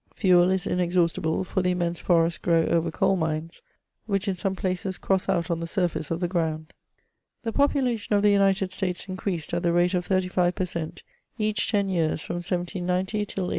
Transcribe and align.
Fuel 0.15 0.49
is 0.49 0.65
inexhaustible, 0.65 1.43
for 1.43 1.61
the 1.61 1.69
immense 1.69 1.99
forests 1.99 2.39
grow 2.39 2.65
over 2.65 2.89
coal 2.89 3.15
mines, 3.15 3.61
which 4.07 4.27
in 4.27 4.35
some 4.35 4.55
places 4.55 4.97
cross 4.97 5.29
out 5.29 5.51
on 5.51 5.59
the 5.59 5.67
snrfaoe 5.67 6.09
of 6.09 6.19
the 6.21 6.27
ground. 6.27 6.73
The 7.43 7.51
population 7.53 8.15
of 8.15 8.23
the 8.23 8.31
United 8.31 8.71
States 8.71 9.07
increased 9.07 9.53
at 9.53 9.61
the 9.61 9.71
rate 9.73 9.93
of 9.93 10.05
35 10.07 10.55
per 10.55 10.65
cent, 10.65 11.03
each 11.37 11.69
ten 11.69 11.87
years 11.87 12.19
from 12.19 12.37
1790 12.37 13.11
till 13.25 13.43
1820. 13.43 13.49